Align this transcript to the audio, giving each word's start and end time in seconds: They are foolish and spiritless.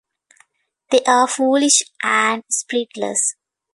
They 0.89 1.01
are 1.05 1.27
foolish 1.27 1.83
and 2.01 2.43
spiritless. 2.49 3.35